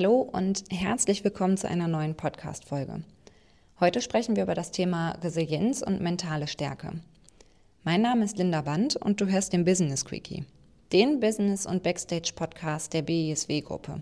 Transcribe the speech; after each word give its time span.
Hallo 0.00 0.22
und 0.32 0.64
herzlich 0.70 1.24
willkommen 1.24 1.58
zu 1.58 1.68
einer 1.68 1.86
neuen 1.86 2.14
Podcast-Folge. 2.14 3.02
Heute 3.80 4.00
sprechen 4.00 4.34
wir 4.34 4.44
über 4.44 4.54
das 4.54 4.70
Thema 4.70 5.10
Resilienz 5.22 5.82
und 5.82 6.00
mentale 6.00 6.46
Stärke. 6.46 7.02
Mein 7.84 8.00
Name 8.00 8.24
ist 8.24 8.38
Linda 8.38 8.62
Band 8.62 8.96
und 8.96 9.20
du 9.20 9.26
hörst 9.26 9.52
den 9.52 9.66
Business 9.66 10.06
Quickie, 10.06 10.46
den 10.90 11.20
Business- 11.20 11.66
und 11.66 11.82
Backstage-Podcast 11.82 12.94
der 12.94 13.02
BISW-Gruppe. 13.02 14.00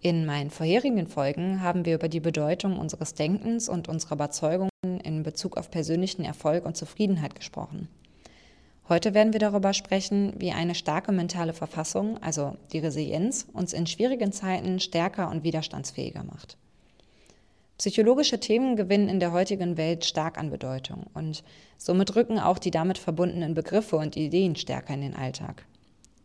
In 0.00 0.24
meinen 0.24 0.48
vorherigen 0.48 1.06
Folgen 1.06 1.60
haben 1.60 1.84
wir 1.84 1.96
über 1.96 2.08
die 2.08 2.20
Bedeutung 2.20 2.78
unseres 2.78 3.12
Denkens 3.12 3.68
und 3.68 3.90
unserer 3.90 4.14
Überzeugungen 4.14 4.70
in 5.04 5.22
Bezug 5.22 5.58
auf 5.58 5.70
persönlichen 5.70 6.24
Erfolg 6.24 6.64
und 6.64 6.78
Zufriedenheit 6.78 7.34
gesprochen. 7.34 7.88
Heute 8.88 9.12
werden 9.12 9.34
wir 9.34 9.40
darüber 9.40 9.74
sprechen, 9.74 10.32
wie 10.38 10.52
eine 10.52 10.74
starke 10.74 11.12
mentale 11.12 11.52
Verfassung, 11.52 12.16
also 12.22 12.56
die 12.72 12.78
Resilienz, 12.78 13.46
uns 13.52 13.74
in 13.74 13.86
schwierigen 13.86 14.32
Zeiten 14.32 14.80
stärker 14.80 15.28
und 15.30 15.44
widerstandsfähiger 15.44 16.24
macht. 16.24 16.56
Psychologische 17.76 18.40
Themen 18.40 18.76
gewinnen 18.76 19.10
in 19.10 19.20
der 19.20 19.32
heutigen 19.32 19.76
Welt 19.76 20.06
stark 20.06 20.38
an 20.38 20.50
Bedeutung 20.50 21.04
und 21.12 21.44
somit 21.76 22.16
rücken 22.16 22.38
auch 22.38 22.58
die 22.58 22.70
damit 22.70 22.96
verbundenen 22.96 23.52
Begriffe 23.52 23.96
und 23.96 24.16
Ideen 24.16 24.56
stärker 24.56 24.94
in 24.94 25.02
den 25.02 25.14
Alltag. 25.14 25.66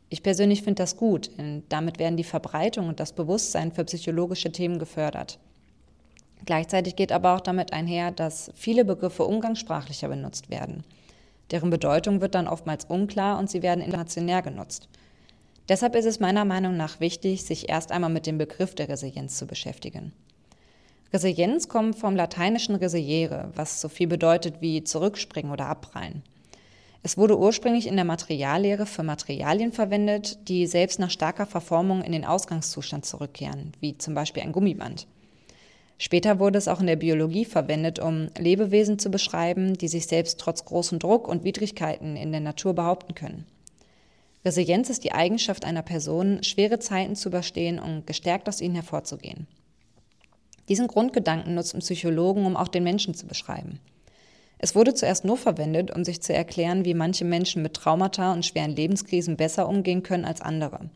Ich 0.09 0.23
persönlich 0.23 0.61
finde 0.61 0.83
das 0.83 0.95
gut, 0.95 1.31
denn 1.37 1.63
damit 1.67 1.99
werden 1.99 2.15
die 2.15 2.23
Verbreitung 2.23 2.87
und 2.87 3.01
das 3.01 3.11
Bewusstsein 3.11 3.73
für 3.73 3.83
psychologische 3.83 4.53
Themen 4.53 4.79
gefördert. 4.79 5.37
Gleichzeitig 6.45 6.95
geht 6.95 7.11
aber 7.11 7.35
auch 7.35 7.41
damit 7.41 7.73
einher, 7.73 8.11
dass 8.11 8.51
viele 8.55 8.85
Begriffe 8.85 9.25
umgangssprachlicher 9.25 10.07
benutzt 10.07 10.49
werden– 10.49 10.85
Deren 11.51 11.69
Bedeutung 11.69 12.21
wird 12.21 12.35
dann 12.35 12.47
oftmals 12.47 12.85
unklar 12.85 13.37
und 13.39 13.49
sie 13.49 13.61
werden 13.61 13.83
inflationär 13.83 14.41
genutzt. 14.41 14.87
Deshalb 15.69 15.95
ist 15.95 16.05
es 16.05 16.19
meiner 16.19 16.45
Meinung 16.45 16.75
nach 16.75 16.99
wichtig, 16.99 17.43
sich 17.43 17.69
erst 17.69 17.91
einmal 17.91 18.09
mit 18.09 18.25
dem 18.25 18.37
Begriff 18.37 18.75
der 18.75 18.89
Resilienz 18.89 19.37
zu 19.37 19.47
beschäftigen. 19.47 20.13
Resilienz 21.13 21.67
kommt 21.67 21.95
vom 21.95 22.15
lateinischen 22.15 22.75
resiliere, 22.75 23.51
was 23.55 23.79
so 23.79 23.87
viel 23.87 24.07
bedeutet 24.07 24.61
wie 24.61 24.83
zurückspringen 24.83 25.51
oder 25.51 25.67
abprallen. 25.67 26.23
Es 27.03 27.17
wurde 27.17 27.37
ursprünglich 27.37 27.87
in 27.87 27.97
der 27.97 28.05
Materiallehre 28.05 28.85
für 28.85 29.03
Materialien 29.03 29.71
verwendet, 29.71 30.47
die 30.47 30.65
selbst 30.65 30.99
nach 30.99 31.11
starker 31.11 31.45
Verformung 31.45 32.01
in 32.01 32.13
den 32.13 32.25
Ausgangszustand 32.25 33.05
zurückkehren, 33.05 33.73
wie 33.79 33.97
zum 33.97 34.15
Beispiel 34.15 34.41
ein 34.41 34.53
Gummiband. 34.53 35.05
Später 36.03 36.37
wurde 36.37 36.57
es 36.57 36.67
auch 36.67 36.81
in 36.81 36.87
der 36.87 36.97
Biologie 36.97 37.45
verwendet, 37.45 37.97
um 37.97 38.27
Lebewesen 38.37 38.99
zu 38.99 39.09
beschreiben, 39.09 39.77
die 39.77 39.87
sich 39.87 40.05
selbst 40.05 40.37
trotz 40.37 40.65
großem 40.65 40.99
Druck 40.99 41.29
und 41.29 41.45
Widrigkeiten 41.45 42.17
in 42.17 42.33
der 42.33 42.41
Natur 42.41 42.73
behaupten 42.73 43.15
können. 43.15 43.45
Resilienz 44.43 44.89
ist 44.89 45.05
die 45.05 45.13
Eigenschaft 45.13 45.63
einer 45.63 45.81
Person, 45.81 46.43
schwere 46.43 46.79
Zeiten 46.79 47.15
zu 47.15 47.29
überstehen 47.29 47.79
und 47.79 48.05
gestärkt 48.05 48.49
aus 48.49 48.59
ihnen 48.59 48.75
hervorzugehen. 48.75 49.47
Diesen 50.67 50.87
Grundgedanken 50.87 51.55
nutzen 51.55 51.79
Psychologen, 51.79 52.45
um 52.45 52.57
auch 52.57 52.67
den 52.67 52.83
Menschen 52.83 53.13
zu 53.13 53.25
beschreiben. 53.25 53.79
Es 54.57 54.75
wurde 54.75 54.93
zuerst 54.93 55.23
nur 55.23 55.37
verwendet, 55.37 55.95
um 55.95 56.03
sich 56.03 56.21
zu 56.21 56.33
erklären, 56.33 56.83
wie 56.83 56.95
manche 56.95 57.23
Menschen 57.23 57.61
mit 57.61 57.75
Traumata 57.75 58.33
und 58.33 58.45
schweren 58.45 58.75
Lebenskrisen 58.75 59.37
besser 59.37 59.69
umgehen 59.69 60.03
können 60.03 60.25
als 60.25 60.41
andere. 60.41 60.89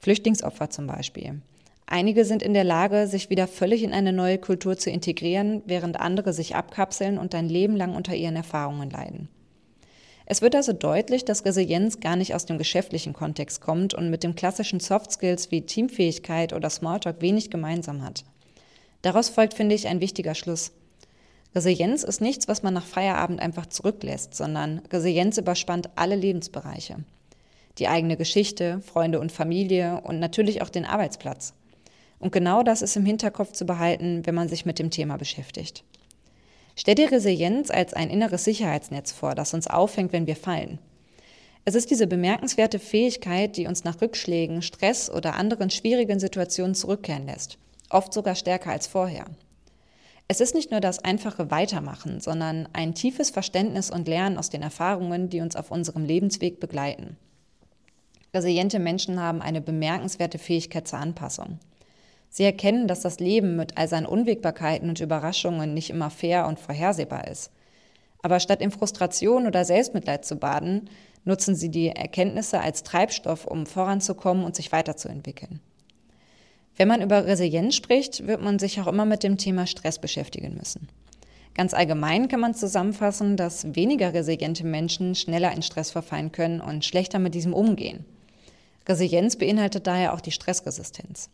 Flüchtlingsopfer 0.00 0.70
zum 0.70 0.86
Beispiel. 0.86 1.42
Einige 1.86 2.24
sind 2.24 2.42
in 2.42 2.52
der 2.52 2.64
Lage, 2.64 3.06
sich 3.06 3.30
wieder 3.30 3.46
völlig 3.46 3.84
in 3.84 3.92
eine 3.92 4.12
neue 4.12 4.38
Kultur 4.38 4.76
zu 4.76 4.90
integrieren, 4.90 5.62
während 5.66 6.00
andere 6.00 6.32
sich 6.32 6.56
abkapseln 6.56 7.16
und 7.16 7.32
ein 7.34 7.48
Leben 7.48 7.76
lang 7.76 7.94
unter 7.94 8.14
ihren 8.14 8.34
Erfahrungen 8.34 8.90
leiden. 8.90 9.28
Es 10.28 10.42
wird 10.42 10.56
also 10.56 10.72
deutlich, 10.72 11.24
dass 11.24 11.44
Resilienz 11.44 12.00
gar 12.00 12.16
nicht 12.16 12.34
aus 12.34 12.44
dem 12.44 12.58
geschäftlichen 12.58 13.12
Kontext 13.12 13.60
kommt 13.60 13.94
und 13.94 14.10
mit 14.10 14.24
dem 14.24 14.34
klassischen 14.34 14.80
Soft 14.80 15.12
Skills 15.12 15.52
wie 15.52 15.62
Teamfähigkeit 15.62 16.52
oder 16.52 16.68
Smalltalk 16.68 17.22
wenig 17.22 17.50
gemeinsam 17.50 18.02
hat. 18.02 18.24
Daraus 19.02 19.28
folgt, 19.28 19.54
finde 19.54 19.76
ich, 19.76 19.86
ein 19.86 20.00
wichtiger 20.00 20.34
Schluss. 20.34 20.72
Resilienz 21.54 22.02
ist 22.02 22.20
nichts, 22.20 22.48
was 22.48 22.64
man 22.64 22.74
nach 22.74 22.84
Feierabend 22.84 23.40
einfach 23.40 23.66
zurücklässt, 23.66 24.34
sondern 24.34 24.82
Resilienz 24.92 25.38
überspannt 25.38 25.90
alle 25.94 26.16
Lebensbereiche. 26.16 26.96
Die 27.78 27.86
eigene 27.86 28.16
Geschichte, 28.16 28.80
Freunde 28.80 29.20
und 29.20 29.30
Familie 29.30 30.00
und 30.02 30.18
natürlich 30.18 30.60
auch 30.60 30.70
den 30.70 30.84
Arbeitsplatz. 30.84 31.54
Und 32.18 32.32
genau 32.32 32.62
das 32.62 32.82
ist 32.82 32.96
im 32.96 33.04
Hinterkopf 33.04 33.52
zu 33.52 33.66
behalten, 33.66 34.22
wenn 34.24 34.34
man 34.34 34.48
sich 34.48 34.64
mit 34.64 34.78
dem 34.78 34.90
Thema 34.90 35.16
beschäftigt. 35.16 35.84
Stell 36.74 36.94
dir 36.94 37.10
Resilienz 37.10 37.70
als 37.70 37.94
ein 37.94 38.10
inneres 38.10 38.44
Sicherheitsnetz 38.44 39.12
vor, 39.12 39.34
das 39.34 39.54
uns 39.54 39.66
auffängt, 39.66 40.12
wenn 40.12 40.26
wir 40.26 40.36
fallen. 40.36 40.78
Es 41.64 41.74
ist 41.74 41.90
diese 41.90 42.06
bemerkenswerte 42.06 42.78
Fähigkeit, 42.78 43.56
die 43.56 43.66
uns 43.66 43.82
nach 43.82 44.00
Rückschlägen, 44.00 44.62
Stress 44.62 45.10
oder 45.10 45.34
anderen 45.34 45.70
schwierigen 45.70 46.20
Situationen 46.20 46.74
zurückkehren 46.74 47.26
lässt, 47.26 47.58
oft 47.90 48.12
sogar 48.12 48.34
stärker 48.34 48.70
als 48.70 48.86
vorher. 48.86 49.26
Es 50.28 50.40
ist 50.40 50.54
nicht 50.54 50.70
nur 50.70 50.80
das 50.80 50.98
einfache 50.98 51.50
Weitermachen, 51.50 52.20
sondern 52.20 52.68
ein 52.72 52.94
tiefes 52.94 53.30
Verständnis 53.30 53.90
und 53.90 54.06
Lernen 54.06 54.38
aus 54.38 54.50
den 54.50 54.62
Erfahrungen, 54.62 55.28
die 55.28 55.40
uns 55.40 55.56
auf 55.56 55.70
unserem 55.70 56.04
Lebensweg 56.04 56.60
begleiten. 56.60 57.16
Resiliente 58.34 58.78
Menschen 58.78 59.20
haben 59.20 59.40
eine 59.40 59.60
bemerkenswerte 59.60 60.38
Fähigkeit 60.38 60.86
zur 60.86 60.98
Anpassung. 60.98 61.58
Sie 62.36 62.44
erkennen, 62.44 62.86
dass 62.86 63.00
das 63.00 63.18
Leben 63.18 63.56
mit 63.56 63.78
all 63.78 63.88
seinen 63.88 64.04
Unwägbarkeiten 64.04 64.90
und 64.90 65.00
Überraschungen 65.00 65.72
nicht 65.72 65.88
immer 65.88 66.10
fair 66.10 66.46
und 66.46 66.60
vorhersehbar 66.60 67.28
ist. 67.28 67.50
Aber 68.20 68.40
statt 68.40 68.60
in 68.60 68.70
Frustration 68.70 69.46
oder 69.46 69.64
Selbstmitleid 69.64 70.26
zu 70.26 70.36
baden, 70.36 70.90
nutzen 71.24 71.54
sie 71.54 71.70
die 71.70 71.88
Erkenntnisse 71.88 72.60
als 72.60 72.82
Treibstoff, 72.82 73.46
um 73.46 73.64
voranzukommen 73.64 74.44
und 74.44 74.54
sich 74.54 74.70
weiterzuentwickeln. 74.70 75.60
Wenn 76.76 76.88
man 76.88 77.00
über 77.00 77.24
Resilienz 77.24 77.74
spricht, 77.74 78.26
wird 78.26 78.42
man 78.42 78.58
sich 78.58 78.78
auch 78.82 78.86
immer 78.86 79.06
mit 79.06 79.22
dem 79.22 79.38
Thema 79.38 79.66
Stress 79.66 79.98
beschäftigen 79.98 80.56
müssen. 80.58 80.90
Ganz 81.54 81.72
allgemein 81.72 82.28
kann 82.28 82.40
man 82.40 82.52
zusammenfassen, 82.52 83.38
dass 83.38 83.74
weniger 83.74 84.12
resiliente 84.12 84.66
Menschen 84.66 85.14
schneller 85.14 85.52
in 85.52 85.62
Stress 85.62 85.90
verfallen 85.90 86.32
können 86.32 86.60
und 86.60 86.84
schlechter 86.84 87.18
mit 87.18 87.34
diesem 87.34 87.54
umgehen. 87.54 88.04
Resilienz 88.86 89.36
beinhaltet 89.36 89.86
daher 89.86 90.12
auch 90.12 90.20
die 90.20 90.32
Stressresistenz. 90.32 91.30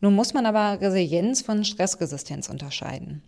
Nun 0.00 0.14
muss 0.14 0.34
man 0.34 0.46
aber 0.46 0.80
Resilienz 0.80 1.42
von 1.42 1.64
Stressresistenz 1.64 2.48
unterscheiden. 2.48 3.22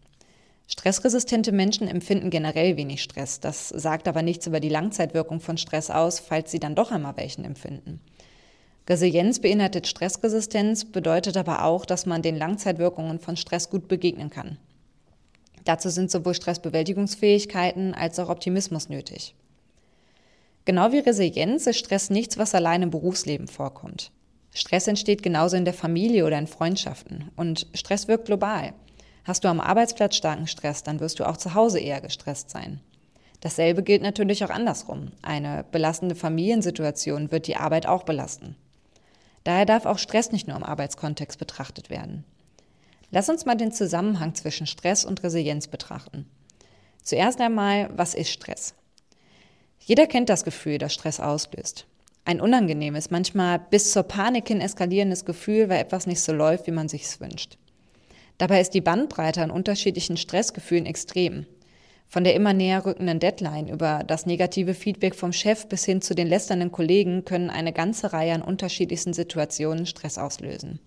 Stressresistente 0.68 1.50
Menschen 1.50 1.88
empfinden 1.88 2.30
generell 2.30 2.76
wenig 2.76 3.02
Stress. 3.02 3.40
Das 3.40 3.70
sagt 3.70 4.06
aber 4.06 4.22
nichts 4.22 4.46
über 4.46 4.60
die 4.60 4.68
Langzeitwirkung 4.68 5.40
von 5.40 5.58
Stress 5.58 5.90
aus, 5.90 6.20
falls 6.20 6.52
sie 6.52 6.60
dann 6.60 6.76
doch 6.76 6.92
einmal 6.92 7.16
welchen 7.16 7.44
empfinden. 7.44 8.00
Resilienz 8.88 9.40
beinhaltet 9.40 9.88
Stressresistenz, 9.88 10.84
bedeutet 10.84 11.36
aber 11.36 11.64
auch, 11.64 11.84
dass 11.84 12.06
man 12.06 12.22
den 12.22 12.36
Langzeitwirkungen 12.36 13.18
von 13.18 13.36
Stress 13.36 13.68
gut 13.68 13.88
begegnen 13.88 14.30
kann. 14.30 14.58
Dazu 15.64 15.90
sind 15.90 16.10
sowohl 16.10 16.34
Stressbewältigungsfähigkeiten 16.34 17.94
als 17.94 18.18
auch 18.18 18.28
Optimismus 18.28 18.88
nötig. 18.88 19.34
Genau 20.64 20.92
wie 20.92 20.98
Resilienz 20.98 21.66
ist 21.66 21.78
Stress 21.78 22.10
nichts, 22.10 22.38
was 22.38 22.54
allein 22.54 22.82
im 22.82 22.90
Berufsleben 22.90 23.48
vorkommt. 23.48 24.12
Stress 24.52 24.88
entsteht 24.88 25.22
genauso 25.22 25.56
in 25.56 25.64
der 25.64 25.74
Familie 25.74 26.26
oder 26.26 26.38
in 26.38 26.46
Freundschaften. 26.46 27.30
Und 27.36 27.66
Stress 27.74 28.08
wirkt 28.08 28.26
global. 28.26 28.72
Hast 29.24 29.44
du 29.44 29.48
am 29.48 29.60
Arbeitsplatz 29.60 30.16
starken 30.16 30.46
Stress, 30.46 30.82
dann 30.82 31.00
wirst 31.00 31.20
du 31.20 31.28
auch 31.28 31.36
zu 31.36 31.54
Hause 31.54 31.78
eher 31.78 32.00
gestresst 32.00 32.50
sein. 32.50 32.80
Dasselbe 33.40 33.82
gilt 33.82 34.02
natürlich 34.02 34.44
auch 34.44 34.50
andersrum. 34.50 35.12
Eine 35.22 35.64
belastende 35.70 36.14
Familiensituation 36.14 37.30
wird 37.30 37.46
die 37.46 37.56
Arbeit 37.56 37.86
auch 37.86 38.02
belasten. 38.02 38.56
Daher 39.44 39.64
darf 39.64 39.86
auch 39.86 39.98
Stress 39.98 40.32
nicht 40.32 40.48
nur 40.48 40.56
im 40.56 40.64
Arbeitskontext 40.64 41.38
betrachtet 41.38 41.88
werden. 41.88 42.24
Lass 43.10 43.28
uns 43.28 43.46
mal 43.46 43.56
den 43.56 43.72
Zusammenhang 43.72 44.34
zwischen 44.34 44.66
Stress 44.66 45.04
und 45.04 45.22
Resilienz 45.22 45.68
betrachten. 45.68 46.28
Zuerst 47.02 47.40
einmal, 47.40 47.88
was 47.96 48.14
ist 48.14 48.30
Stress? 48.30 48.74
Jeder 49.78 50.06
kennt 50.06 50.28
das 50.28 50.44
Gefühl, 50.44 50.76
das 50.78 50.92
Stress 50.92 51.18
auslöst 51.18 51.86
ein 52.30 52.40
unangenehmes, 52.40 53.10
manchmal 53.10 53.58
bis 53.58 53.90
zur 53.90 54.04
Panik 54.04 54.46
hin 54.46 54.60
eskalierendes 54.60 55.24
Gefühl, 55.24 55.68
weil 55.68 55.80
etwas 55.80 56.06
nicht 56.06 56.20
so 56.20 56.32
läuft, 56.32 56.68
wie 56.68 56.72
man 56.72 56.88
sich's 56.88 57.20
wünscht. 57.20 57.58
Dabei 58.38 58.60
ist 58.60 58.72
die 58.72 58.80
Bandbreite 58.80 59.42
an 59.42 59.50
unterschiedlichen 59.50 60.16
Stressgefühlen 60.16 60.86
extrem. 60.86 61.46
Von 62.06 62.22
der 62.22 62.34
immer 62.34 62.52
näher 62.52 62.86
rückenden 62.86 63.18
Deadline 63.18 63.68
über 63.68 64.04
das 64.06 64.26
negative 64.26 64.74
Feedback 64.74 65.16
vom 65.16 65.32
Chef 65.32 65.66
bis 65.66 65.84
hin 65.84 66.02
zu 66.02 66.14
den 66.14 66.28
lästernden 66.28 66.70
Kollegen 66.70 67.24
können 67.24 67.50
eine 67.50 67.72
ganze 67.72 68.12
Reihe 68.12 68.32
an 68.32 68.42
unterschiedlichsten 68.42 69.12
Situationen 69.12 69.86
Stress 69.86 70.16
auslösen. 70.16 70.78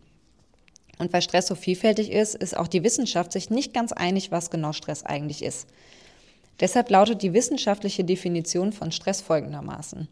Und 0.98 1.12
weil 1.12 1.22
Stress 1.22 1.48
so 1.48 1.56
vielfältig 1.56 2.12
ist, 2.12 2.36
ist 2.36 2.56
auch 2.56 2.68
die 2.68 2.84
Wissenschaft 2.84 3.34
sich 3.34 3.50
nicht 3.50 3.74
ganz 3.74 3.92
einig, 3.92 4.32
was 4.32 4.50
genau 4.50 4.72
Stress 4.72 5.04
eigentlich 5.04 5.44
ist. 5.44 5.68
Deshalb 6.62 6.90
lautet 6.90 7.22
die 7.22 7.34
wissenschaftliche 7.34 8.06
Definition 8.06 8.72
von 8.72 8.92
Stress 8.92 9.20
folgendermaßen. 9.20 10.08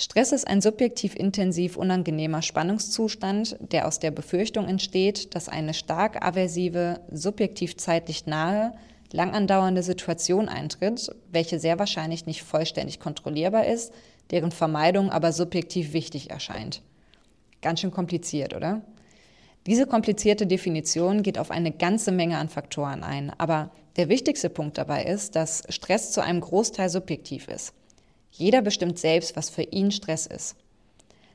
Stress 0.00 0.30
ist 0.30 0.46
ein 0.46 0.60
subjektiv 0.60 1.16
intensiv 1.16 1.76
unangenehmer 1.76 2.40
Spannungszustand, 2.40 3.56
der 3.60 3.88
aus 3.88 3.98
der 3.98 4.12
Befürchtung 4.12 4.68
entsteht, 4.68 5.34
dass 5.34 5.48
eine 5.48 5.74
stark 5.74 6.24
aversive, 6.24 7.00
subjektiv 7.10 7.76
zeitlich 7.76 8.24
nahe, 8.24 8.74
lang 9.10 9.34
andauernde 9.34 9.82
Situation 9.82 10.48
eintritt, 10.48 11.10
welche 11.32 11.58
sehr 11.58 11.80
wahrscheinlich 11.80 12.26
nicht 12.26 12.44
vollständig 12.44 13.00
kontrollierbar 13.00 13.66
ist, 13.66 13.92
deren 14.30 14.52
Vermeidung 14.52 15.10
aber 15.10 15.32
subjektiv 15.32 15.92
wichtig 15.92 16.30
erscheint. 16.30 16.82
Ganz 17.60 17.80
schön 17.80 17.90
kompliziert, 17.90 18.54
oder? 18.54 18.82
Diese 19.66 19.86
komplizierte 19.86 20.46
Definition 20.46 21.24
geht 21.24 21.38
auf 21.40 21.50
eine 21.50 21.72
ganze 21.72 22.12
Menge 22.12 22.38
an 22.38 22.48
Faktoren 22.48 23.02
ein, 23.02 23.32
aber 23.36 23.72
der 23.96 24.08
wichtigste 24.08 24.48
Punkt 24.48 24.78
dabei 24.78 25.02
ist, 25.02 25.34
dass 25.34 25.64
Stress 25.70 26.12
zu 26.12 26.22
einem 26.22 26.40
Großteil 26.40 26.88
subjektiv 26.88 27.48
ist. 27.48 27.74
Jeder 28.38 28.62
bestimmt 28.62 29.00
selbst, 29.00 29.34
was 29.34 29.50
für 29.50 29.64
ihn 29.64 29.90
Stress 29.90 30.24
ist. 30.26 30.54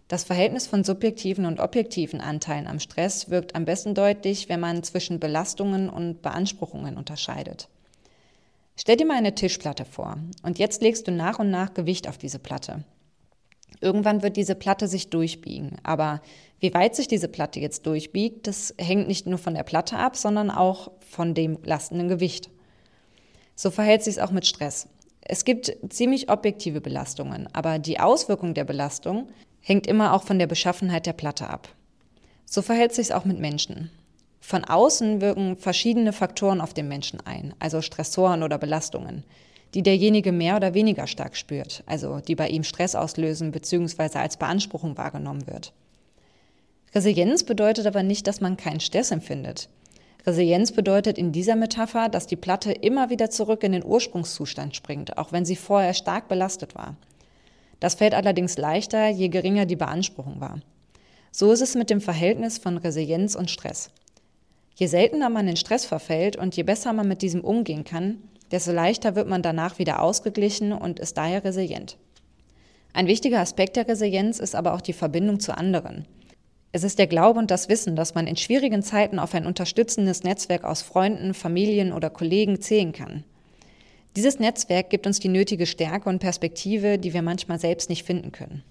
Das 0.07 0.23
Verhältnis 0.23 0.67
von 0.67 0.85
subjektiven 0.85 1.45
und 1.45 1.59
objektiven 1.59 2.21
Anteilen 2.21 2.65
am 2.65 2.79
Stress 2.79 3.29
wirkt 3.29 3.55
am 3.55 3.65
besten 3.65 3.93
deutlich, 3.93 4.47
wenn 4.47 4.61
man 4.61 4.83
zwischen 4.83 5.19
Belastungen 5.19 5.89
und 5.89 6.21
Beanspruchungen 6.21 6.95
unterscheidet. 6.95 7.67
Stell 8.77 8.95
dir 8.95 9.05
mal 9.05 9.17
eine 9.17 9.35
Tischplatte 9.35 9.83
vor 9.83 10.17
und 10.43 10.59
jetzt 10.59 10.81
legst 10.81 11.05
du 11.05 11.11
nach 11.11 11.39
und 11.39 11.51
nach 11.51 11.73
Gewicht 11.73 12.07
auf 12.07 12.17
diese 12.17 12.39
Platte. 12.39 12.85
Irgendwann 13.81 14.23
wird 14.23 14.37
diese 14.37 14.55
Platte 14.55 14.87
sich 14.87 15.09
durchbiegen, 15.09 15.75
aber 15.83 16.21
wie 16.61 16.73
weit 16.73 16.95
sich 16.95 17.09
diese 17.09 17.27
Platte 17.27 17.59
jetzt 17.59 17.85
durchbiegt, 17.85 18.47
das 18.47 18.73
hängt 18.77 19.09
nicht 19.09 19.27
nur 19.27 19.39
von 19.39 19.55
der 19.55 19.63
Platte 19.63 19.97
ab, 19.97 20.15
sondern 20.15 20.49
auch 20.49 20.89
von 21.01 21.33
dem 21.33 21.59
lastenden 21.63 22.07
Gewicht. 22.07 22.49
So 23.55 23.71
verhält 23.71 24.03
sich 24.03 24.15
es 24.15 24.19
auch 24.19 24.31
mit 24.31 24.47
Stress. 24.47 24.87
Es 25.25 25.45
gibt 25.45 25.75
ziemlich 25.89 26.29
objektive 26.29 26.81
Belastungen, 26.81 27.47
aber 27.53 27.79
die 27.79 27.99
Auswirkung 27.99 28.53
der 28.53 28.65
Belastung 28.65 29.29
hängt 29.61 29.87
immer 29.87 30.13
auch 30.13 30.23
von 30.23 30.37
der 30.37 30.47
Beschaffenheit 30.47 31.05
der 31.05 31.13
Platte 31.13 31.47
ab. 31.49 31.69
So 32.45 32.61
verhält 32.61 32.93
sich 32.93 33.07
es 33.07 33.11
auch 33.11 33.25
mit 33.25 33.39
Menschen. 33.39 33.89
Von 34.41 34.65
außen 34.65 35.21
wirken 35.21 35.55
verschiedene 35.55 36.11
Faktoren 36.11 36.59
auf 36.59 36.73
den 36.73 36.89
Menschen 36.89 37.21
ein, 37.25 37.53
also 37.59 37.81
Stressoren 37.81 38.43
oder 38.43 38.57
Belastungen, 38.57 39.23
die 39.73 39.81
derjenige 39.81 40.33
mehr 40.33 40.57
oder 40.57 40.73
weniger 40.73 41.07
stark 41.07 41.37
spürt, 41.37 41.83
also 41.85 42.19
die 42.19 42.35
bei 42.35 42.49
ihm 42.49 42.65
Stress 42.65 42.93
auslösen 42.93 43.51
bzw. 43.51 44.17
als 44.17 44.35
Beanspruchung 44.35 44.97
wahrgenommen 44.97 45.47
wird. 45.47 45.71
Resilienz 46.93 47.43
bedeutet 47.43 47.87
aber 47.87 48.03
nicht, 48.03 48.27
dass 48.27 48.41
man 48.41 48.57
keinen 48.57 48.81
Stress 48.81 49.11
empfindet. 49.11 49.69
Resilienz 50.25 50.71
bedeutet 50.71 51.17
in 51.17 51.33
dieser 51.33 51.55
Metapher, 51.55 52.07
dass 52.07 52.27
die 52.27 52.37
Platte 52.37 52.71
immer 52.71 53.09
wieder 53.09 53.29
zurück 53.29 53.63
in 53.63 53.73
den 53.73 53.83
Ursprungszustand 53.83 54.75
springt, 54.75 55.17
auch 55.17 55.31
wenn 55.31 55.43
sie 55.43 55.57
vorher 55.57 55.93
stark 55.93 56.29
belastet 56.29 56.75
war. 56.75 56.95
Das 57.81 57.95
fällt 57.95 58.13
allerdings 58.13 58.57
leichter, 58.57 59.09
je 59.09 59.27
geringer 59.27 59.65
die 59.65 59.75
Beanspruchung 59.75 60.39
war. 60.39 60.61
So 61.31 61.51
ist 61.51 61.61
es 61.61 61.75
mit 61.75 61.89
dem 61.89 61.99
Verhältnis 61.99 62.57
von 62.57 62.77
Resilienz 62.77 63.35
und 63.35 63.51
Stress. 63.51 63.89
Je 64.75 64.87
seltener 64.87 65.29
man 65.29 65.47
in 65.47 65.57
Stress 65.57 65.85
verfällt 65.85 66.37
und 66.37 66.55
je 66.55 66.63
besser 66.63 66.93
man 66.93 67.07
mit 67.07 67.21
diesem 67.21 67.41
umgehen 67.41 67.83
kann, 67.83 68.19
desto 68.51 68.71
leichter 68.71 69.15
wird 69.15 69.27
man 69.27 69.41
danach 69.41 69.77
wieder 69.77 70.01
ausgeglichen 70.01 70.71
und 70.71 70.99
ist 70.99 71.17
daher 71.17 71.43
resilient. 71.43 71.97
Ein 72.93 73.07
wichtiger 73.07 73.39
Aspekt 73.39 73.75
der 73.75 73.87
Resilienz 73.87 74.39
ist 74.39 74.55
aber 74.55 74.73
auch 74.73 74.81
die 74.81 74.93
Verbindung 74.93 75.39
zu 75.39 75.57
anderen. 75.57 76.05
Es 76.75 76.83
ist 76.83 76.97
der 76.97 77.05
Glaube 77.05 77.39
und 77.39 77.51
das 77.51 77.69
Wissen, 77.69 77.95
dass 77.95 78.15
man 78.15 78.25
in 78.25 78.35
schwierigen 78.35 78.81
Zeiten 78.81 79.19
auf 79.19 79.35
ein 79.35 79.45
unterstützendes 79.45 80.23
Netzwerk 80.23 80.63
aus 80.63 80.81
Freunden, 80.81 81.35
Familien 81.35 81.93
oder 81.93 82.09
Kollegen 82.09 82.59
zählen 82.61 82.91
kann. 82.91 83.23
Dieses 84.15 84.39
Netzwerk 84.39 84.89
gibt 84.89 85.05
uns 85.05 85.19
die 85.19 85.29
nötige 85.29 85.67
Stärke 85.67 86.09
und 86.09 86.17
Perspektive, 86.17 86.97
die 86.97 87.13
wir 87.13 87.21
manchmal 87.21 87.59
selbst 87.59 87.91
nicht 87.91 88.03
finden 88.03 88.31
können. 88.31 88.63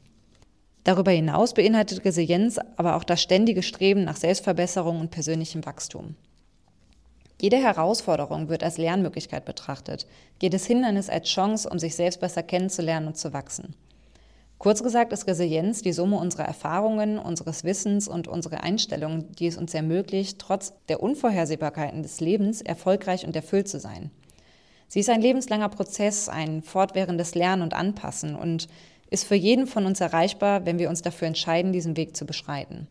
Darüber 0.82 1.12
hinaus 1.12 1.54
beinhaltet 1.54 2.04
Resilienz 2.04 2.58
aber 2.76 2.96
auch 2.96 3.04
das 3.04 3.22
ständige 3.22 3.62
Streben 3.62 4.02
nach 4.02 4.16
Selbstverbesserung 4.16 4.98
und 4.98 5.12
persönlichem 5.12 5.64
Wachstum. 5.64 6.16
Jede 7.40 7.58
Herausforderung 7.58 8.48
wird 8.48 8.64
als 8.64 8.78
Lernmöglichkeit 8.78 9.44
betrachtet, 9.44 10.08
jedes 10.40 10.66
Hindernis 10.66 11.08
als 11.08 11.28
Chance, 11.28 11.70
um 11.70 11.78
sich 11.78 11.94
selbst 11.94 12.18
besser 12.18 12.42
kennenzulernen 12.42 13.06
und 13.06 13.16
zu 13.16 13.32
wachsen. 13.32 13.76
Kurz 14.62 14.80
gesagt 14.80 15.12
ist 15.12 15.26
Resilienz 15.26 15.82
die 15.82 15.92
Summe 15.92 16.18
unserer 16.18 16.44
Erfahrungen, 16.44 17.18
unseres 17.18 17.64
Wissens 17.64 18.06
und 18.06 18.28
unserer 18.28 18.62
Einstellung, 18.62 19.32
die 19.32 19.48
es 19.48 19.56
uns 19.56 19.74
ermöglicht, 19.74 20.38
trotz 20.38 20.72
der 20.88 21.02
Unvorhersehbarkeiten 21.02 22.04
des 22.04 22.20
Lebens 22.20 22.60
erfolgreich 22.60 23.26
und 23.26 23.34
erfüllt 23.34 23.66
zu 23.66 23.80
sein. 23.80 24.12
Sie 24.86 25.00
ist 25.00 25.10
ein 25.10 25.20
lebenslanger 25.20 25.68
Prozess, 25.68 26.28
ein 26.28 26.62
fortwährendes 26.62 27.34
Lernen 27.34 27.62
und 27.62 27.74
Anpassen 27.74 28.36
und 28.36 28.68
ist 29.10 29.24
für 29.24 29.34
jeden 29.34 29.66
von 29.66 29.84
uns 29.84 30.00
erreichbar, 30.00 30.64
wenn 30.64 30.78
wir 30.78 30.90
uns 30.90 31.02
dafür 31.02 31.26
entscheiden, 31.26 31.72
diesen 31.72 31.96
Weg 31.96 32.16
zu 32.16 32.24
beschreiten. 32.24 32.86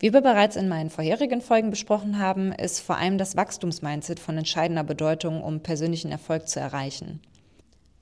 Wie 0.00 0.12
wir 0.12 0.22
bereits 0.22 0.56
in 0.56 0.68
meinen 0.68 0.90
vorherigen 0.90 1.40
Folgen 1.40 1.70
besprochen 1.70 2.18
haben, 2.18 2.50
ist 2.50 2.80
vor 2.80 2.96
allem 2.96 3.16
das 3.16 3.36
Wachstumsmindset 3.36 4.18
von 4.18 4.36
entscheidender 4.36 4.82
Bedeutung, 4.82 5.40
um 5.40 5.60
persönlichen 5.60 6.10
Erfolg 6.10 6.48
zu 6.48 6.58
erreichen. 6.58 7.20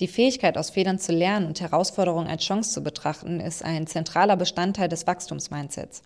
Die 0.01 0.09
Fähigkeit, 0.09 0.59
aus 0.59 0.71
Fehlern 0.71 0.99
zu 0.99 1.13
lernen 1.13 1.47
und 1.47 1.61
Herausforderungen 1.61 2.29
als 2.29 2.45
Chance 2.45 2.73
zu 2.73 2.83
betrachten, 2.83 3.41
ist 3.41 3.65
ein 3.65 3.87
zentraler 3.87 4.37
Bestandteil 4.37 4.89
des 4.89 5.07
Wachstumsmindsets. 5.07 6.03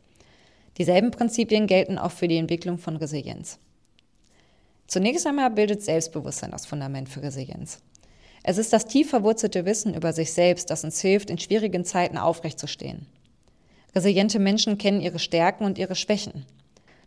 Dieselben 0.78 1.10
Prinzipien 1.10 1.66
gelten 1.66 1.98
auch 1.98 2.12
für 2.12 2.28
die 2.28 2.37
Entwicklung 2.37 2.78
von 2.78 2.96
Resilienz. 2.96 3.58
Zunächst 4.87 5.26
einmal 5.26 5.50
bildet 5.50 5.82
Selbstbewusstsein 5.82 6.52
das 6.52 6.66
Fundament 6.66 7.08
für 7.08 7.22
Resilienz. 7.22 7.81
Es 8.42 8.58
ist 8.58 8.72
das 8.72 8.87
tief 8.87 9.10
verwurzelte 9.10 9.66
Wissen 9.66 9.94
über 9.94 10.12
sich 10.12 10.32
selbst, 10.32 10.70
das 10.70 10.84
uns 10.84 11.00
hilft, 11.00 11.28
in 11.28 11.38
schwierigen 11.38 11.84
Zeiten 11.84 12.16
aufrechtzustehen. 12.16 13.06
Resiliente 13.94 14.38
Menschen 14.38 14.78
kennen 14.78 15.00
ihre 15.00 15.19
Stärken 15.19 15.64
und 15.64 15.78
ihre 15.78 15.96
Schwächen. 15.96 16.46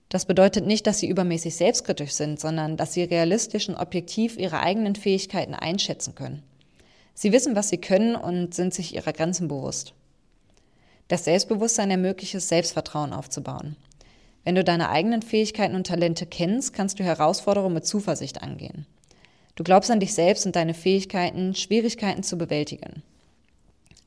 Das 0.10 0.26
bedeutet 0.26 0.68
nicht, 0.68 0.86
dass 0.86 1.00
sie 1.00 1.08
übermäßig 1.08 1.56
selbstkritisch 1.56 2.12
sind, 2.12 2.40
sondern 2.40 2.78
dass 2.78 2.94
sie 2.94 3.04
realistisch 3.04 3.70
und 3.70 3.76
objektiv 3.76 4.38
ihre 4.38 4.60
eigenen 4.60 4.96
Fähigkeiten 4.96 5.56
einschätzen 5.56 6.14
können. 6.14 6.44
Sie 7.14 7.32
wissen, 7.32 7.56
was 7.56 7.70
sie 7.70 7.78
können 7.78 8.16
und 8.16 8.54
sind 8.54 8.74
sich 8.74 8.96
ihrer 8.96 9.14
Grenzen 9.14 9.48
bewusst. 9.48 9.94
Das 11.08 11.26
Selbstbewusstsein 11.26 11.92
ermöglicht 11.92 12.36
es, 12.36 12.50
Selbstvertrauen 12.50 13.14
aufzubauen. 13.14 13.76
Wenn 14.44 14.56
du 14.56 14.64
deine 14.64 14.90
eigenen 14.90 15.22
Fähigkeiten 15.22 15.76
und 15.76 15.88
Talente 15.88 16.26
kennst, 16.26 16.74
kannst 16.74 17.00
du 17.00 17.04
Herausforderungen 17.04 17.76
mit 17.76 17.86
Zuversicht 17.86 18.42
angehen. 18.42 18.86
Du 19.56 19.64
glaubst 19.64 19.92
an 19.92 20.00
dich 20.00 20.14
selbst 20.14 20.46
und 20.46 20.56
deine 20.56 20.74
Fähigkeiten, 20.74 21.56
Schwierigkeiten 21.56 22.24
zu 22.24 22.38
bewältigen. 22.38 23.04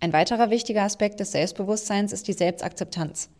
Ein 0.00 0.12
weiterer 0.12 0.50
wichtiger 0.50 0.82
Aspekt 0.82 1.20
des 1.20 1.32
Selbstbewusstseins 1.32 2.12
ist 2.12 2.28
die 2.28 2.32
Selbstakzeptanz. 2.32 3.30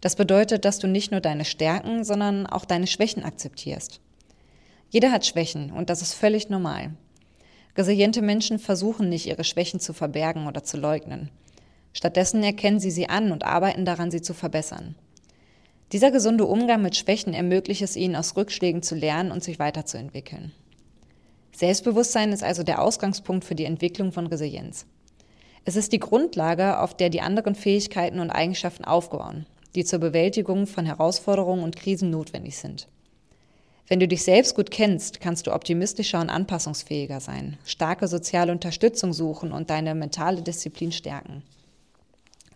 Das 0.00 0.16
bedeutet, 0.16 0.64
dass 0.64 0.78
du 0.78 0.86
nicht 0.86 1.10
nur 1.10 1.20
deine 1.20 1.44
Stärken, 1.44 2.04
sondern 2.04 2.46
auch 2.46 2.64
deine 2.64 2.86
Schwächen 2.86 3.24
akzeptierst. 3.24 4.00
Jeder 4.90 5.10
hat 5.10 5.24
Schwächen 5.24 5.72
und 5.72 5.90
das 5.90 6.02
ist 6.02 6.14
völlig 6.14 6.50
normal. 6.50 6.90
Resiliente 7.76 8.20
Menschen 8.20 8.58
versuchen 8.58 9.08
nicht, 9.08 9.26
ihre 9.26 9.44
Schwächen 9.44 9.80
zu 9.80 9.92
verbergen 9.92 10.46
oder 10.46 10.62
zu 10.62 10.76
leugnen. 10.76 11.30
Stattdessen 11.94 12.42
erkennen 12.42 12.80
sie 12.80 12.90
sie 12.90 13.08
an 13.08 13.32
und 13.32 13.44
arbeiten 13.44 13.84
daran, 13.84 14.10
sie 14.10 14.20
zu 14.20 14.34
verbessern. 14.34 14.94
Dieser 15.92 16.10
gesunde 16.10 16.46
Umgang 16.46 16.82
mit 16.82 16.96
Schwächen 16.96 17.34
ermöglicht 17.34 17.82
es 17.82 17.96
ihnen, 17.96 18.16
aus 18.16 18.36
Rückschlägen 18.36 18.82
zu 18.82 18.94
lernen 18.94 19.30
und 19.30 19.44
sich 19.44 19.58
weiterzuentwickeln. 19.58 20.52
Selbstbewusstsein 21.54 22.32
ist 22.32 22.42
also 22.42 22.62
der 22.62 22.80
Ausgangspunkt 22.80 23.44
für 23.44 23.54
die 23.54 23.66
Entwicklung 23.66 24.10
von 24.12 24.26
Resilienz. 24.26 24.86
Es 25.64 25.76
ist 25.76 25.92
die 25.92 25.98
Grundlage, 25.98 26.80
auf 26.80 26.96
der 26.96 27.10
die 27.10 27.20
anderen 27.20 27.54
Fähigkeiten 27.54 28.20
und 28.20 28.30
Eigenschaften 28.30 28.84
aufbauen, 28.84 29.46
die 29.74 29.84
zur 29.84 29.98
Bewältigung 29.98 30.66
von 30.66 30.86
Herausforderungen 30.86 31.62
und 31.62 31.76
Krisen 31.76 32.10
notwendig 32.10 32.56
sind. 32.56 32.88
Wenn 33.88 34.00
du 34.00 34.08
dich 34.08 34.22
selbst 34.22 34.54
gut 34.54 34.70
kennst, 34.70 35.20
kannst 35.20 35.46
du 35.46 35.52
optimistischer 35.52 36.20
und 36.20 36.30
anpassungsfähiger 36.30 37.20
sein, 37.20 37.58
starke 37.64 38.08
soziale 38.08 38.52
Unterstützung 38.52 39.12
suchen 39.12 39.52
und 39.52 39.70
deine 39.70 39.94
mentale 39.94 40.42
Disziplin 40.42 40.92
stärken. 40.92 41.42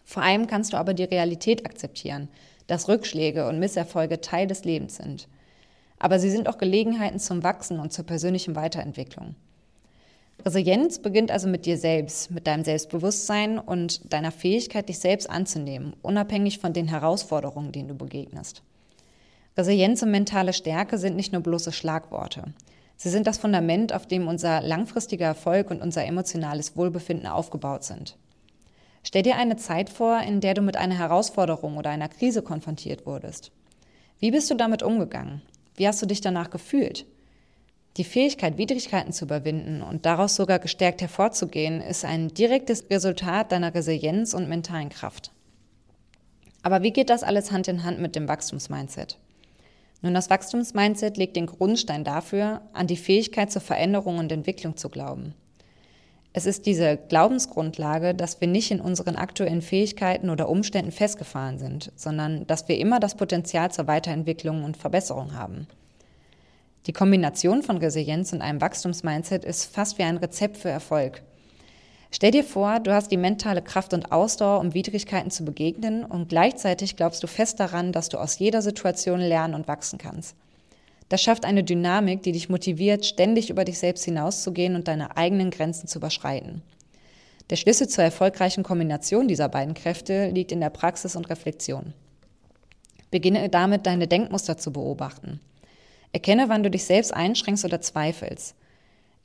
Vor 0.05 0.23
allem 0.23 0.47
kannst 0.47 0.73
du 0.73 0.77
aber 0.77 0.95
die 0.95 1.05
Realität 1.05 1.67
akzeptieren, 1.67 2.29
dass 2.69 2.89
Rückschläge 2.89 3.49
und 3.49 3.59
Misserfolge 3.59 4.21
Teil 4.21 4.47
des 4.47 4.65
Lebens 4.65 4.97
sind. 4.97 5.29
Aber 5.99 6.19
sie 6.19 6.31
sind 6.31 6.49
auch 6.49 6.59
Gelegenheiten 6.59 7.19
zum 7.19 7.43
Wachsen 7.43 7.81
und 7.81 7.93
zur 7.93 8.07
persönlichen 8.07 8.55
Weiterentwicklung. 8.55 9.35
Resilienz 10.45 11.01
beginnt 11.01 11.31
also 11.31 11.49
mit 11.49 11.67
dir 11.67 11.79
selbst, 11.79 12.31
mit 12.31 12.47
deinem 12.47 12.63
Selbstbewusstsein 12.63 13.59
und 13.59 14.13
deiner 14.13 14.31
Fähigkeit, 14.31 14.89
dich 14.89 14.99
selbst 14.99 15.29
anzunehmen, 15.29 15.95
unabhängig 16.03 16.59
von 16.59 16.73
den 16.73 16.89
Herausforderungen, 16.89 17.73
denen 17.73 17.89
du 17.89 17.95
begegnest. 17.95 18.63
Resilienz 19.57 20.03
und 20.03 20.11
mentale 20.11 20.53
Stärke 20.53 20.99
sind 20.99 21.17
nicht 21.17 21.33
nur 21.33 21.43
bloße 21.43 21.73
Schlagworte. 21.73 22.53
Sie 22.99 23.09
sind 23.09 23.27
das 23.27 23.39
Fundament, 23.39 23.93
auf 23.93 24.07
dem 24.07 24.29
unser 24.29 24.61
langfristiger 24.61 25.27
Erfolg 25.27 25.71
und 25.71 25.81
unser 25.81 26.05
emotionales 26.05 26.77
Wohlbefinden 26.77 27.27
aufgebaut 27.27 27.85
sind. 27.85 28.17
Stell 29.03 29.23
dir 29.23 29.37
eine 29.37 29.57
Zeit 29.57 29.89
vor, 29.89 30.21
in 30.21 30.41
der 30.41 30.55
du 30.55 30.63
mit 30.63 30.77
einer 30.77 30.99
Herausforderung 30.99 31.77
oder 31.77 31.91
einer 31.91 32.09
Krise 32.09 32.43
konfrontiert 32.43 33.07
wurdest. 33.07 33.53
Wie 34.19 34.31
bist 34.31 34.51
du 34.51 34.55
damit 34.55 34.83
umgegangen? 34.83 35.43
Wie 35.77 35.87
hast 35.87 36.03
du 36.03 36.07
dich 36.07 36.21
danach 36.21 36.51
gefühlt? 36.51 37.07
Die 37.97 38.05
Fähigkeit, 38.05 38.59
Widrigkeiten 38.59 39.13
zu 39.13 39.25
überwinden 39.25 39.81
und 39.81 40.05
daraus 40.05 40.37
sogar 40.37 40.59
gestärkt 40.59 41.01
hervorzugehen, 41.01 41.81
ist 41.81 42.05
ein 42.05 42.29
direktes 42.29 42.91
Resultat 42.91 43.53
deiner 43.53 43.75
Resilienz 43.75 44.35
und 44.35 44.49
mentalen 44.49 44.91
Kraft. 44.91 45.33
Aber 46.63 46.83
wie 46.83 46.91
geht 46.93 47.09
das 47.09 47.23
alles 47.23 47.53
Hand 47.53 47.69
in 47.69 47.85
Hand 47.85 48.01
mit 48.01 48.17
dem 48.17 48.29
Wachstumsmindset? 48.29 49.19
Nun, 50.07 50.15
das 50.15 50.31
Wachstumsmindset 50.31 51.17
legt 51.17 51.35
den 51.35 51.47
Grundstein 51.47 52.05
dafür, 52.05 52.61
an 52.73 52.87
die 52.87 52.97
Fähigkeit 52.97 53.51
zur 53.51 53.61
Veränderung 53.61 54.19
und 54.19 54.31
Entwicklung 54.31 54.77
zu 54.77 54.89
glauben. 54.89 55.35
Es 56.33 56.47
ist 56.47 56.65
diese 56.65 56.97
Glaubensgrundlage, 56.97 58.15
dass 58.15 58.41
wir 58.41 58.47
nicht 58.47 58.71
in 58.71 58.81
unseren 58.81 59.17
aktuellen 59.17 59.63
Fähigkeiten 59.63 60.31
oder 60.31 60.49
Umständen 60.49 60.93
festgefahren 60.93 61.59
sind, 61.59 61.91
sondern 61.97 62.47
dass 62.47 62.69
wir 62.69 62.79
immer 62.79 63.01
das 63.01 63.17
Potenzial 63.17 63.73
zur 63.73 63.89
Weiterentwicklung 63.89 64.63
und 64.63 64.77
Verbesserung 64.77 65.35
haben. 65.35 65.67
Die 66.87 66.93
Kombination 66.93 67.65
von 67.65 67.79
Resilienz 67.79 68.33
und 68.33 68.43
einem 68.43 68.61
Wachstumsmindset 68.61 69.45
ist 69.45 69.65
fast 69.65 69.99
wie 69.99 70.05
ein 70.05 70.19
Rezept 70.19 70.57
für 70.57 70.71
Erfolg. 70.71 71.25
Stell 72.11 72.31
dir 72.31 72.45
vor, 72.45 72.81
du 72.81 72.93
hast 72.93 73.11
die 73.11 73.17
mentale 73.17 73.63
Kraft 73.63 73.93
und 73.93 74.13
Ausdauer, 74.13 74.61
um 74.61 74.75
Widrigkeiten 74.75 75.31
zu 75.31 75.45
begegnen 75.45 76.05
und 76.05 76.29
gleichzeitig 76.29 76.97
glaubst 76.97 77.23
du 77.23 77.27
fest 77.27 77.61
daran, 77.61 77.93
dass 77.93 78.09
du 78.09 78.19
aus 78.19 78.39
jeder 78.39 78.63
Situation 78.63 79.21
lernen 79.21 79.55
und 79.55 79.69
wachsen 79.69 79.99
kannst. 79.99 80.37
Das 81.09 81.23
schafft 81.23 81.45
eine 81.45 81.63
Dynamik, 81.63 82.23
die 82.23 82.33
dich 82.33 82.49
motiviert, 82.49 83.07
ständig 83.07 83.51
über 83.51 83.65
dich 83.65 83.79
selbst 83.79 84.05
hinauszugehen 84.05 84.75
und 84.75 84.89
deine 84.89 85.17
eigenen 85.17 85.51
Grenzen 85.51 85.87
zu 85.87 85.99
überschreiten. 85.99 86.63
Der 87.51 87.57
Schlüssel 87.57 87.89
zur 87.89 88.03
erfolgreichen 88.03 88.65
Kombination 88.65 89.29
dieser 89.29 89.49
beiden 89.49 89.75
Kräfte 89.75 90.31
liegt 90.31 90.51
in 90.51 90.61
der 90.61 90.71
Praxis 90.71 91.15
und 91.15 91.31
Reflexion. 91.31 91.93
Beginne 93.13 93.49
damit, 93.49 93.87
deine 93.87 94.09
Denkmuster 94.09 94.59
zu 94.59 94.73
beobachten. 94.73 95.41
Erkenne, 96.13 96.49
wann 96.49 96.65
du 96.65 96.71
dich 96.71 96.85
selbst 96.85 97.15
einschränkst 97.15 97.65
oder 97.65 97.81
zweifelst. 97.81 98.57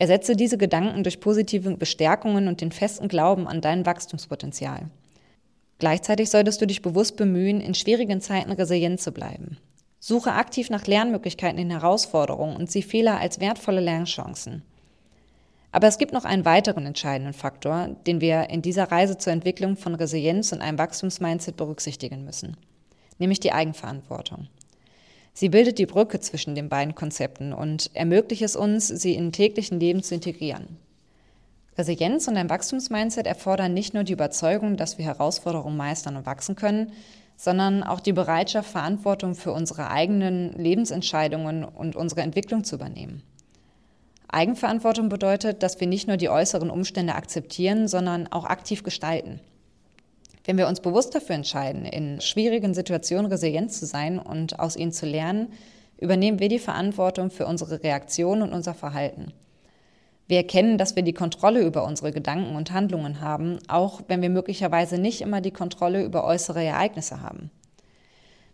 Ersetze 0.01 0.35
diese 0.35 0.57
Gedanken 0.57 1.03
durch 1.03 1.19
positive 1.19 1.77
Bestärkungen 1.77 2.47
und 2.47 2.59
den 2.59 2.71
festen 2.71 3.07
Glauben 3.07 3.47
an 3.47 3.61
dein 3.61 3.85
Wachstumspotenzial. 3.85 4.89
Gleichzeitig 5.77 6.31
solltest 6.31 6.59
du 6.59 6.65
dich 6.65 6.81
bewusst 6.81 7.17
bemühen, 7.17 7.61
in 7.61 7.75
schwierigen 7.75 8.19
Zeiten 8.19 8.51
resilient 8.51 8.99
zu 8.99 9.11
bleiben. 9.11 9.59
Suche 9.99 10.33
aktiv 10.33 10.71
nach 10.71 10.87
Lernmöglichkeiten 10.87 11.59
in 11.59 11.69
Herausforderungen 11.69 12.55
und 12.55 12.71
sieh 12.71 12.81
Fehler 12.81 13.19
als 13.19 13.39
wertvolle 13.39 13.79
Lernchancen. 13.79 14.63
Aber 15.71 15.87
es 15.87 15.99
gibt 15.99 16.13
noch 16.13 16.25
einen 16.25 16.45
weiteren 16.45 16.87
entscheidenden 16.87 17.33
Faktor, 17.33 17.89
den 18.07 18.21
wir 18.21 18.49
in 18.49 18.63
dieser 18.63 18.91
Reise 18.91 19.19
zur 19.19 19.33
Entwicklung 19.33 19.77
von 19.77 19.93
Resilienz 19.93 20.51
und 20.51 20.61
einem 20.61 20.79
Wachstumsmindset 20.79 21.57
berücksichtigen 21.57 22.25
müssen, 22.25 22.57
nämlich 23.19 23.39
die 23.39 23.53
Eigenverantwortung. 23.53 24.47
Sie 25.33 25.49
bildet 25.49 25.79
die 25.79 25.85
Brücke 25.85 26.19
zwischen 26.19 26.55
den 26.55 26.69
beiden 26.69 26.95
Konzepten 26.95 27.53
und 27.53 27.89
ermöglicht 27.93 28.41
es 28.41 28.55
uns, 28.55 28.87
sie 28.87 29.15
im 29.15 29.31
täglichen 29.31 29.79
Leben 29.79 30.03
zu 30.03 30.15
integrieren. 30.15 30.77
Resilienz 31.77 32.27
und 32.27 32.37
ein 32.37 32.49
Wachstumsmindset 32.49 33.25
erfordern 33.25 33.73
nicht 33.73 33.93
nur 33.93 34.03
die 34.03 34.13
Überzeugung, 34.13 34.75
dass 34.75 34.97
wir 34.97 35.05
Herausforderungen 35.05 35.77
meistern 35.77 36.17
und 36.17 36.25
wachsen 36.25 36.55
können, 36.55 36.91
sondern 37.37 37.81
auch 37.81 38.01
die 38.01 38.13
Bereitschaft, 38.13 38.69
Verantwortung 38.69 39.35
für 39.35 39.51
unsere 39.51 39.89
eigenen 39.89 40.53
Lebensentscheidungen 40.53 41.63
und 41.63 41.95
unsere 41.95 42.21
Entwicklung 42.21 42.63
zu 42.63 42.75
übernehmen. 42.75 43.23
Eigenverantwortung 44.27 45.09
bedeutet, 45.09 45.63
dass 45.63 45.79
wir 45.79 45.87
nicht 45.87 46.07
nur 46.07 46.17
die 46.17 46.29
äußeren 46.29 46.69
Umstände 46.69 47.15
akzeptieren, 47.15 47.87
sondern 47.87 48.27
auch 48.27 48.45
aktiv 48.45 48.83
gestalten. 48.83 49.39
Wenn 50.43 50.57
wir 50.57 50.67
uns 50.67 50.79
bewusst 50.79 51.13
dafür 51.13 51.35
entscheiden, 51.35 51.85
in 51.85 52.19
schwierigen 52.19 52.73
Situationen 52.73 53.31
resilient 53.31 53.71
zu 53.71 53.85
sein 53.85 54.17
und 54.17 54.59
aus 54.59 54.75
ihnen 54.75 54.91
zu 54.91 55.05
lernen, 55.05 55.53
übernehmen 55.99 56.39
wir 56.39 56.49
die 56.49 56.59
Verantwortung 56.59 57.29
für 57.29 57.45
unsere 57.45 57.83
Reaktion 57.83 58.41
und 58.41 58.51
unser 58.51 58.73
Verhalten. 58.73 59.33
Wir 60.27 60.37
erkennen, 60.37 60.77
dass 60.77 60.95
wir 60.95 61.03
die 61.03 61.13
Kontrolle 61.13 61.61
über 61.61 61.85
unsere 61.85 62.11
Gedanken 62.11 62.55
und 62.55 62.71
Handlungen 62.71 63.21
haben, 63.21 63.59
auch 63.67 64.01
wenn 64.07 64.21
wir 64.21 64.29
möglicherweise 64.29 64.97
nicht 64.97 65.21
immer 65.21 65.41
die 65.41 65.51
Kontrolle 65.51 66.03
über 66.03 66.23
äußere 66.23 66.63
Ereignisse 66.63 67.21
haben. 67.21 67.51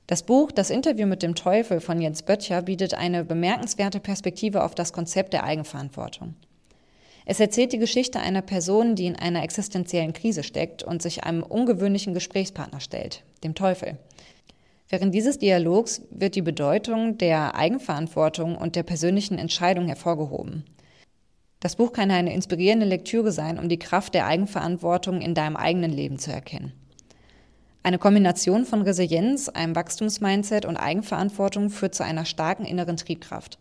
Das 0.08 0.24
Buch 0.24 0.51
Das 0.51 0.70
Interview 0.70 1.06
mit 1.06 1.22
dem 1.22 1.36
Teufel 1.36 1.79
von 1.79 2.01
Jens 2.01 2.24
Böttcher 2.24 2.62
bietet 2.62 2.94
eine 2.94 3.24
bemerkenswerte 3.24 4.00
Perspektive 4.00 4.63
auf 4.63 4.74
das 4.74 4.91
Konzept 4.91 5.34
der 5.34 5.44
Eigenverantwortung. 5.44 6.34
Es 7.30 7.42
erzählt 7.42 7.74
die 7.74 7.78
Geschichte 7.78 8.22
einer 8.22 8.42
Person, 8.42 8.96
die 8.96 9.06
in 9.06 9.18
einer 9.18 9.44
existenziellen 9.44 10.14
Krise 10.14 10.44
steckt 10.44 10.82
und 10.82 11.02
sich 11.02 11.26
einem 11.26 11.44
ungewöhnlichen 11.44 12.14
Gesprächspartner 12.14 12.80
stellt, 12.80 13.22
dem 13.44 13.54
Teufel. 13.54 13.98
Während 14.88 15.14
dieses 15.14 15.38
Dialogs 15.38 16.04
wird 16.10 16.36
die 16.36 16.42
Bedeutung 16.42 17.18
der 17.18 17.54
Eigenverantwortung 17.56 18.56
und 18.56 18.78
der 18.78 18.84
persönlichen 18.84 19.38
Entscheidung 19.38 19.88
hervorgehoben. 19.88 20.64
Das 21.60 21.76
Buch 21.76 21.92
kann 21.92 22.12
eine 22.12 22.34
inspirierende 22.34 22.86
Lektüre 22.86 23.34
sein, 23.34 23.60
um 23.60 23.68
die 23.68 23.80
Kraft 23.80 24.14
der 24.14 24.26
Eigenverantwortung 24.26 25.20
in 25.20 25.36
deinem 25.36 25.58
eigenen 25.58 25.92
Leben 25.92 26.20
zu 26.20 26.32
erkennen. 26.32 26.72
Eine 27.84 28.00
Kombination 28.00 28.64
von 28.64 28.84
Resilienz, 28.84 29.50
einem 29.50 29.76
Wachstumsmindset 29.76 30.66
und 30.66 30.78
Eigenverantwortung 30.78 31.72
führt 31.72 31.94
zu 31.94 32.06
einer 32.06 32.24
starken 32.24 32.64
inneren 32.64 32.96
Triebkraft. 32.96 33.60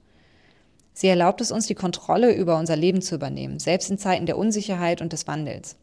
Sie 0.98 1.08
erlaubt 1.08 1.42
es 1.42 1.52
uns, 1.52 1.66
die 1.66 1.74
Kontrolle 1.74 2.34
über 2.34 2.56
unser 2.56 2.74
Leben 2.74 3.02
zu 3.02 3.16
übernehmen, 3.16 3.58
selbst 3.58 3.90
in 3.90 3.98
Zeiten 3.98 4.24
der 4.24 4.38
Unsicherheit 4.38 5.02
und 5.02 5.12
des 5.12 5.26
Wandels. 5.26 5.76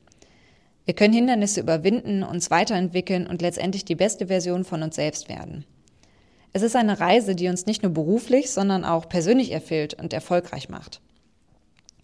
Wir 0.85 0.95
können 0.95 1.13
Hindernisse 1.13 1.59
überwinden, 1.59 2.23
uns 2.23 2.49
weiterentwickeln 2.49 3.27
und 3.27 3.39
letztendlich 3.43 3.85
die 3.85 3.93
beste 3.93 4.25
Version 4.25 4.65
von 4.65 4.81
uns 4.81 4.95
selbst 4.95 5.29
werden. 5.29 5.65
Es 6.51 6.63
ist 6.63 6.75
eine 6.75 6.99
Reise, 6.99 7.35
die 7.35 7.47
uns 7.47 7.67
nicht 7.67 7.83
nur 7.83 7.91
beruflich, 7.91 8.49
sondern 8.49 8.83
auch 8.83 9.07
persönlich 9.07 9.51
erfüllt 9.51 9.93
und 9.93 10.13
erfolgreich 10.13 10.67
macht. 10.69 10.99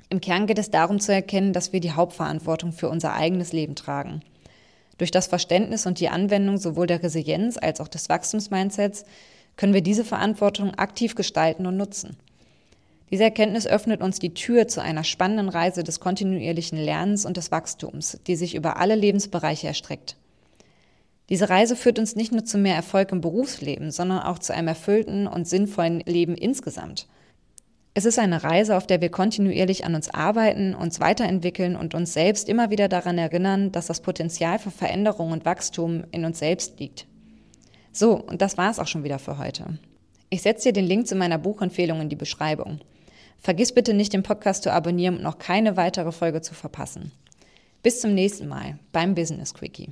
Im 0.09 0.21
Kern 0.21 0.45
geht 0.45 0.59
es 0.59 0.69
darum 0.69 0.99
zu 0.99 1.11
erkennen, 1.11 1.51
dass 1.51 1.73
wir 1.73 1.79
die 1.79 1.93
Hauptverantwortung 1.93 2.73
für 2.73 2.89
unser 2.89 3.15
eigenes 3.15 3.53
Leben 3.53 3.73
tragen. 3.73 4.21
Durch 4.99 5.09
das 5.09 5.25
Verständnis 5.25 5.87
und 5.87 5.99
die 5.99 6.09
Anwendung 6.09 6.59
sowohl 6.59 6.85
der 6.85 7.01
Resilienz 7.01 7.57
als 7.57 7.81
auch 7.81 7.87
des 7.87 8.07
Wachstumsmindsets 8.07 9.03
können 9.55 9.73
wir 9.73 9.81
diese 9.81 10.05
Verantwortung 10.05 10.75
aktiv 10.75 11.15
gestalten 11.15 11.65
und 11.65 11.75
nutzen. 11.75 12.15
Diese 13.11 13.23
Erkenntnis 13.23 13.65
öffnet 13.65 14.01
uns 14.01 14.19
die 14.19 14.33
Tür 14.33 14.67
zu 14.67 14.81
einer 14.81 15.03
spannenden 15.03 15.49
Reise 15.49 15.83
des 15.83 15.99
kontinuierlichen 15.99 16.77
Lernens 16.77 17.25
und 17.25 17.37
des 17.37 17.51
Wachstums, 17.51 18.19
die 18.27 18.35
sich 18.35 18.55
über 18.55 18.77
alle 18.77 18.95
Lebensbereiche 18.95 19.67
erstreckt. 19.67 20.15
Diese 21.29 21.49
Reise 21.49 21.75
führt 21.75 21.99
uns 21.99 22.15
nicht 22.15 22.31
nur 22.31 22.45
zu 22.45 22.57
mehr 22.57 22.75
Erfolg 22.75 23.11
im 23.11 23.21
Berufsleben, 23.21 23.91
sondern 23.91 24.19
auch 24.19 24.39
zu 24.39 24.53
einem 24.53 24.67
erfüllten 24.67 25.27
und 25.27 25.47
sinnvollen 25.47 26.01
Leben 26.01 26.35
insgesamt– 26.35 27.07
es 27.95 28.05
ist 28.05 28.17
eine 28.17 28.43
Reise, 28.43 28.77
auf 28.77 28.87
der 28.87 29.01
wir 29.01 29.09
kontinuierlich 29.09 29.83
an 29.83 29.95
uns 29.95 30.09
arbeiten, 30.13 30.75
uns 30.75 30.99
weiterentwickeln 30.99 31.75
und 31.75 31.95
uns 31.95 32.13
selbst 32.13 32.47
immer 32.47 32.69
wieder 32.69 32.87
daran 32.87 33.17
erinnern, 33.17 33.73
dass 33.73 33.87
das 33.87 33.99
Potenzial 33.99 34.59
für 34.59 34.71
Veränderung 34.71 35.31
und 35.31 35.43
Wachstum 35.43 36.05
in 36.11 36.23
uns 36.23 36.39
selbst 36.39 36.79
liegt. 36.79 37.07
So, 37.91 38.13
und 38.13 38.41
das 38.41 38.57
war 38.57 38.69
es 38.69 38.79
auch 38.79 38.87
schon 38.87 39.03
wieder 39.03 39.19
für 39.19 39.37
heute. 39.37 39.79
Ich 40.29 40.43
setze 40.43 40.69
dir 40.69 40.73
den 40.73 40.85
Link 40.85 41.07
zu 41.07 41.15
meiner 41.15 41.39
Buchempfehlung 41.39 41.99
in 41.99 42.09
die 42.09 42.15
Beschreibung. 42.15 42.79
Vergiss 43.39 43.71
bitte 43.71 43.93
nicht, 43.93 44.13
den 44.13 44.23
Podcast 44.23 44.63
zu 44.63 44.71
abonnieren 44.71 45.17
und 45.17 45.23
noch 45.23 45.39
keine 45.39 45.77
weitere 45.77 46.11
Folge 46.11 46.41
zu 46.41 46.53
verpassen. 46.53 47.11
Bis 47.81 48.01
zum 48.01 48.13
nächsten 48.13 48.47
Mal 48.47 48.77
beim 48.91 49.15
Business 49.15 49.53
Quickie. 49.53 49.89